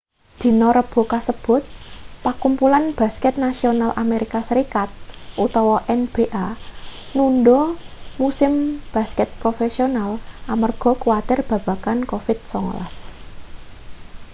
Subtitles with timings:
[0.41, 1.61] dina rebo kasebut
[2.25, 4.89] pakumpulan basket nasional amerika serikat
[5.99, 6.45] nba
[7.15, 7.61] nundha
[8.21, 8.53] musim
[8.95, 10.11] basket profesional
[10.53, 12.53] amarga kuwatir babagan covid-19